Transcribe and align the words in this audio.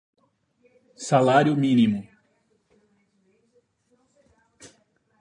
salário-mínimo 1.07 2.09